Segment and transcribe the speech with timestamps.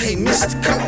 [0.00, 0.56] Hey, Mr.
[0.64, 0.80] Coke,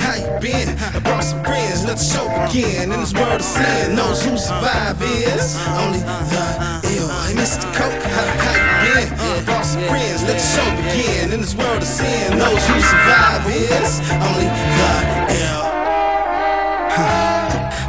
[0.00, 0.68] how you been?
[0.94, 2.92] I brought some friends, let the show begin.
[2.92, 7.10] In this world of sin, knows who survive is only the ill.
[7.26, 7.66] Hey, Mr.
[7.74, 9.18] Coke, how, how you been?
[9.18, 11.32] I brought some friends, let the show begin.
[11.32, 14.94] In this world of sin, knows who survive is only the
[15.42, 15.70] ill.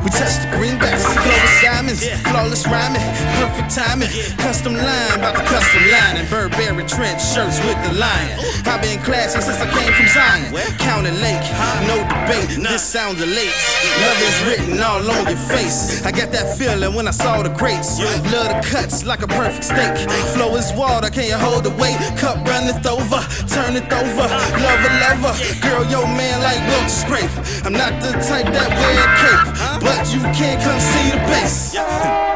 [0.01, 3.05] We touch the greenbacks, flawless diamonds, flawless rhyming,
[3.37, 4.09] perfect timing,
[4.41, 8.39] custom line, about the custom line, and Burberry trench shirts with the lion.
[8.65, 11.41] I've been classy since I came from Zion, County Lake,
[11.87, 12.59] no debate.
[12.59, 13.55] This sounds elate.
[14.01, 16.05] Love is written all on your face.
[16.05, 17.99] I got that feeling when I saw the grapes.
[17.99, 19.97] Love the cuts like a perfect steak.
[20.33, 21.97] Flow is water, can you hold the weight?
[22.17, 24.27] Cup runneth over, turn it over.
[24.65, 27.65] Lover, lover, girl, your man like Wilkes Scrape.
[27.65, 29.47] I'm not the type that wear a cape,
[29.79, 32.30] but you can't come see the base.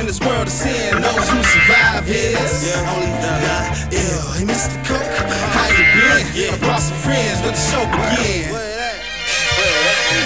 [0.00, 3.36] In this world of sin, those who survive is only the
[3.92, 4.32] ill.
[4.32, 4.80] Hey, Mr.
[4.88, 5.04] Coke,
[5.52, 6.54] how you been?
[6.54, 8.48] I brought some friends, let the show begin.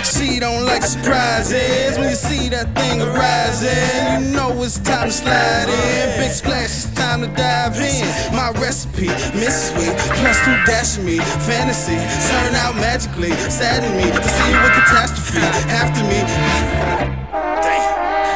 [0.05, 4.23] She don't like surprises when you see that thing arising.
[4.23, 6.21] You know it's time to slide in.
[6.21, 8.07] Big splash, it's time to dive in.
[8.33, 11.19] My recipe, Miss Sweet, plus two dash me.
[11.51, 11.99] Fantasy,
[12.31, 13.33] turn out magically.
[13.51, 17.24] Sadden me to see what catastrophe after me.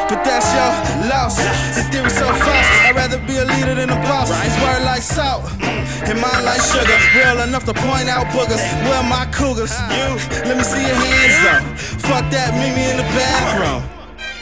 [0.08, 0.72] But that's your
[1.08, 1.36] loss.
[1.76, 2.68] The theory's so false.
[2.86, 4.30] I'd rather be a leader than a boss.
[4.44, 6.96] It's word like salt, and mine like sugar.
[7.14, 8.62] Real enough to point out boogers.
[8.88, 9.76] Where my cougars?
[9.92, 10.16] You,
[10.48, 11.62] let me see your hands up.
[12.08, 13.84] Fuck that, meet me in the bathroom.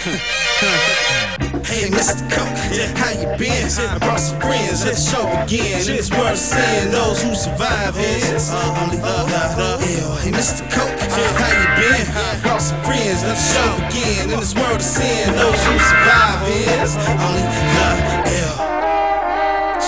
[1.67, 2.23] Hey, Mr.
[2.31, 2.57] Coke,
[2.97, 3.67] how you been?
[3.67, 5.83] I brought some friends, let the show begin.
[6.17, 9.17] World of sin, those who survive is uh, only the,
[9.59, 10.15] the ill.
[10.23, 10.63] Hey, Mr.
[10.71, 10.97] Coke,
[11.37, 12.07] how you been?
[12.15, 14.31] I brought some friends, let the show begin.
[14.31, 15.56] In this world of sin, those
[15.87, 17.43] survive is only
[17.75, 18.57] the ill.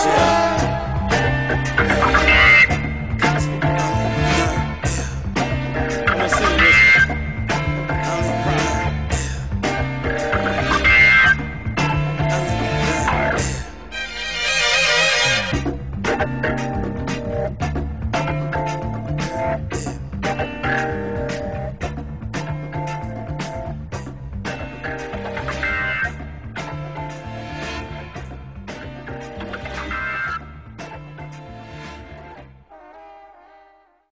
[0.06, 0.68] Yeah.